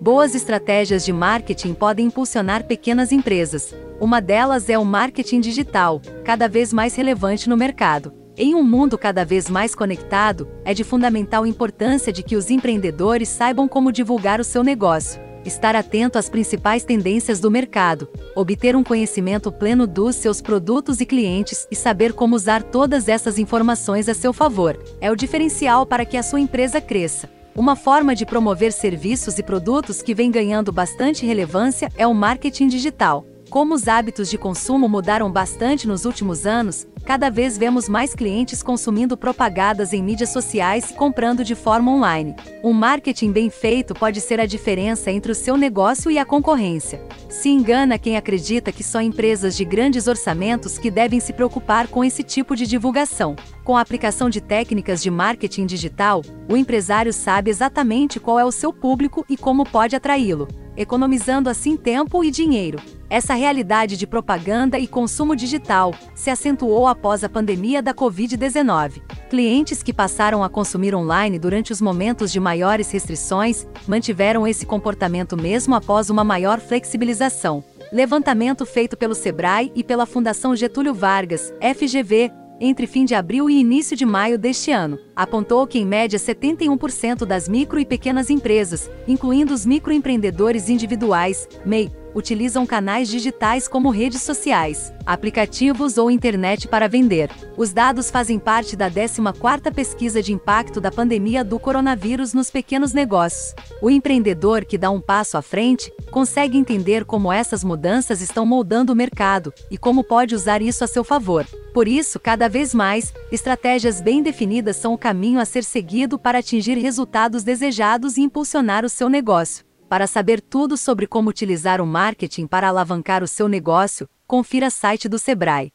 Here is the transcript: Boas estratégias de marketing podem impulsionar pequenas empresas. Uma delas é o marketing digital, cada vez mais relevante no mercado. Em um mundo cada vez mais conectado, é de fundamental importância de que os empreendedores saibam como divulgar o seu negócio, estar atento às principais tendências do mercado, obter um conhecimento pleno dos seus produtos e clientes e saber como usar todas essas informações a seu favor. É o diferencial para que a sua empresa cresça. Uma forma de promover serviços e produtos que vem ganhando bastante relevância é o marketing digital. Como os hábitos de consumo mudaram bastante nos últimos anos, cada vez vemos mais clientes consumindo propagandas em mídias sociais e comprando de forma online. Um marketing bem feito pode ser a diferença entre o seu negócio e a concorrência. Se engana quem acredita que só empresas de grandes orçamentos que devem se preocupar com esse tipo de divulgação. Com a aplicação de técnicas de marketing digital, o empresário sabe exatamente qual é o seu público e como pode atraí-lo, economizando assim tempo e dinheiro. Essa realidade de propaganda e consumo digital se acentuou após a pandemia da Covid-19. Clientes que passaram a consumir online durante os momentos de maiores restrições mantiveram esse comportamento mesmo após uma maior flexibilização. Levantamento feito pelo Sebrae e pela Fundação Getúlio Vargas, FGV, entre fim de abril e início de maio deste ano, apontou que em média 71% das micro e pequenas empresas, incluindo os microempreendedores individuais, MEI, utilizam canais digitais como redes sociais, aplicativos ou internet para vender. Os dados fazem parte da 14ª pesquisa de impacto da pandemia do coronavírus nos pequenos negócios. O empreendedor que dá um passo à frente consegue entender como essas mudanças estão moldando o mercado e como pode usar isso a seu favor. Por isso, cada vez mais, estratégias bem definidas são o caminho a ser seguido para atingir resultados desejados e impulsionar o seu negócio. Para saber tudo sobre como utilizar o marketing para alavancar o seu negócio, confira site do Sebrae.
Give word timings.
Boas 0.00 0.32
estratégias 0.36 1.04
de 1.04 1.12
marketing 1.12 1.74
podem 1.74 2.06
impulsionar 2.06 2.62
pequenas 2.64 3.10
empresas. 3.10 3.74
Uma 4.00 4.20
delas 4.20 4.70
é 4.70 4.78
o 4.78 4.84
marketing 4.84 5.40
digital, 5.40 6.00
cada 6.24 6.48
vez 6.48 6.72
mais 6.72 6.94
relevante 6.94 7.48
no 7.48 7.56
mercado. 7.56 8.12
Em 8.36 8.54
um 8.54 8.62
mundo 8.62 8.96
cada 8.96 9.24
vez 9.24 9.50
mais 9.50 9.74
conectado, 9.74 10.46
é 10.64 10.72
de 10.72 10.84
fundamental 10.84 11.44
importância 11.44 12.12
de 12.12 12.22
que 12.22 12.36
os 12.36 12.48
empreendedores 12.48 13.28
saibam 13.28 13.66
como 13.66 13.90
divulgar 13.90 14.40
o 14.40 14.44
seu 14.44 14.62
negócio, 14.62 15.20
estar 15.44 15.74
atento 15.74 16.16
às 16.16 16.28
principais 16.28 16.84
tendências 16.84 17.40
do 17.40 17.50
mercado, 17.50 18.08
obter 18.36 18.76
um 18.76 18.84
conhecimento 18.84 19.50
pleno 19.50 19.84
dos 19.84 20.14
seus 20.14 20.40
produtos 20.40 21.00
e 21.00 21.06
clientes 21.06 21.66
e 21.72 21.74
saber 21.74 22.12
como 22.12 22.36
usar 22.36 22.62
todas 22.62 23.08
essas 23.08 23.36
informações 23.36 24.08
a 24.08 24.14
seu 24.14 24.32
favor. 24.32 24.78
É 25.00 25.10
o 25.10 25.16
diferencial 25.16 25.84
para 25.84 26.04
que 26.04 26.16
a 26.16 26.22
sua 26.22 26.38
empresa 26.38 26.80
cresça. 26.80 27.28
Uma 27.58 27.74
forma 27.74 28.14
de 28.14 28.24
promover 28.24 28.72
serviços 28.72 29.36
e 29.36 29.42
produtos 29.42 30.00
que 30.00 30.14
vem 30.14 30.30
ganhando 30.30 30.70
bastante 30.70 31.26
relevância 31.26 31.90
é 31.96 32.06
o 32.06 32.14
marketing 32.14 32.68
digital. 32.68 33.26
Como 33.50 33.74
os 33.74 33.88
hábitos 33.88 34.30
de 34.30 34.38
consumo 34.38 34.88
mudaram 34.88 35.28
bastante 35.28 35.84
nos 35.88 36.04
últimos 36.04 36.46
anos, 36.46 36.86
cada 37.08 37.30
vez 37.30 37.56
vemos 37.56 37.88
mais 37.88 38.14
clientes 38.14 38.62
consumindo 38.62 39.16
propagandas 39.16 39.94
em 39.94 40.02
mídias 40.02 40.28
sociais 40.28 40.90
e 40.90 40.92
comprando 40.92 41.42
de 41.42 41.54
forma 41.54 41.90
online. 41.90 42.36
Um 42.62 42.74
marketing 42.74 43.32
bem 43.32 43.48
feito 43.48 43.94
pode 43.94 44.20
ser 44.20 44.38
a 44.38 44.44
diferença 44.44 45.10
entre 45.10 45.32
o 45.32 45.34
seu 45.34 45.56
negócio 45.56 46.10
e 46.10 46.18
a 46.18 46.26
concorrência. 46.26 47.02
Se 47.30 47.48
engana 47.48 47.98
quem 47.98 48.18
acredita 48.18 48.70
que 48.70 48.84
só 48.84 49.00
empresas 49.00 49.56
de 49.56 49.64
grandes 49.64 50.06
orçamentos 50.06 50.76
que 50.76 50.90
devem 50.90 51.18
se 51.18 51.32
preocupar 51.32 51.88
com 51.88 52.04
esse 52.04 52.22
tipo 52.22 52.54
de 52.54 52.66
divulgação. 52.66 53.36
Com 53.64 53.74
a 53.74 53.80
aplicação 53.80 54.28
de 54.28 54.42
técnicas 54.42 55.02
de 55.02 55.10
marketing 55.10 55.64
digital, 55.64 56.20
o 56.46 56.58
empresário 56.58 57.14
sabe 57.14 57.50
exatamente 57.50 58.20
qual 58.20 58.38
é 58.38 58.44
o 58.44 58.52
seu 58.52 58.70
público 58.70 59.24
e 59.30 59.36
como 59.38 59.64
pode 59.64 59.96
atraí-lo, 59.96 60.46
economizando 60.76 61.48
assim 61.48 61.74
tempo 61.74 62.22
e 62.22 62.30
dinheiro. 62.30 62.78
Essa 63.10 63.32
realidade 63.32 63.96
de 63.96 64.06
propaganda 64.06 64.78
e 64.78 64.86
consumo 64.86 65.34
digital 65.34 65.94
se 66.14 66.28
acentuou 66.28 66.86
após 66.98 67.22
a 67.22 67.28
pandemia 67.28 67.80
da 67.80 67.94
Covid-19. 67.94 69.00
Clientes 69.30 69.84
que 69.84 69.92
passaram 69.92 70.42
a 70.42 70.48
consumir 70.48 70.96
online 70.96 71.38
durante 71.38 71.72
os 71.72 71.80
momentos 71.80 72.32
de 72.32 72.40
maiores 72.40 72.90
restrições 72.90 73.68
mantiveram 73.86 74.46
esse 74.46 74.66
comportamento 74.66 75.36
mesmo 75.36 75.76
após 75.76 76.10
uma 76.10 76.24
maior 76.24 76.58
flexibilização. 76.58 77.62
Levantamento 77.92 78.66
feito 78.66 78.96
pelo 78.96 79.14
Sebrae 79.14 79.70
e 79.76 79.84
pela 79.84 80.06
Fundação 80.06 80.56
Getúlio 80.56 80.92
Vargas, 80.92 81.54
FGV, 81.62 82.32
entre 82.60 82.88
fim 82.88 83.04
de 83.04 83.14
abril 83.14 83.48
e 83.48 83.60
início 83.60 83.96
de 83.96 84.04
maio 84.04 84.36
deste 84.36 84.72
ano, 84.72 84.98
apontou 85.14 85.64
que 85.68 85.78
em 85.78 85.86
média 85.86 86.18
71% 86.18 87.24
das 87.24 87.48
micro 87.48 87.78
e 87.78 87.86
pequenas 87.86 88.28
empresas, 88.28 88.90
incluindo 89.06 89.54
os 89.54 89.64
microempreendedores 89.64 90.68
individuais, 90.68 91.48
MEI, 91.64 91.92
utilizam 92.18 92.66
canais 92.66 93.08
digitais 93.08 93.68
como 93.68 93.90
redes 93.90 94.22
sociais, 94.22 94.92
aplicativos 95.06 95.96
ou 95.96 96.10
internet 96.10 96.66
para 96.66 96.88
vender. 96.88 97.30
Os 97.56 97.72
dados 97.72 98.10
fazem 98.10 98.38
parte 98.38 98.76
da 98.76 98.90
14ª 98.90 99.72
pesquisa 99.72 100.20
de 100.20 100.32
impacto 100.32 100.80
da 100.80 100.90
pandemia 100.90 101.44
do 101.44 101.60
coronavírus 101.60 102.34
nos 102.34 102.50
pequenos 102.50 102.92
negócios. 102.92 103.54
O 103.80 103.88
empreendedor 103.88 104.64
que 104.64 104.76
dá 104.76 104.90
um 104.90 105.00
passo 105.00 105.38
à 105.38 105.42
frente 105.42 105.92
consegue 106.10 106.58
entender 106.58 107.04
como 107.04 107.32
essas 107.32 107.62
mudanças 107.62 108.20
estão 108.20 108.44
moldando 108.44 108.92
o 108.92 108.96
mercado 108.96 109.54
e 109.70 109.78
como 109.78 110.02
pode 110.02 110.34
usar 110.34 110.60
isso 110.60 110.82
a 110.82 110.88
seu 110.88 111.04
favor. 111.04 111.46
Por 111.72 111.86
isso, 111.86 112.18
cada 112.18 112.48
vez 112.48 112.74
mais, 112.74 113.12
estratégias 113.30 114.00
bem 114.00 114.22
definidas 114.22 114.76
são 114.76 114.92
o 114.92 114.98
caminho 114.98 115.38
a 115.38 115.44
ser 115.44 115.62
seguido 115.62 116.18
para 116.18 116.38
atingir 116.38 116.76
resultados 116.76 117.44
desejados 117.44 118.16
e 118.16 118.22
impulsionar 118.22 118.84
o 118.84 118.88
seu 118.88 119.08
negócio. 119.08 119.67
Para 119.88 120.06
saber 120.06 120.42
tudo 120.42 120.76
sobre 120.76 121.06
como 121.06 121.30
utilizar 121.30 121.80
o 121.80 121.86
marketing 121.86 122.46
para 122.46 122.68
alavancar 122.68 123.22
o 123.22 123.26
seu 123.26 123.48
negócio, 123.48 124.06
confira 124.26 124.68
site 124.68 125.08
do 125.08 125.18
Sebrae. 125.18 125.72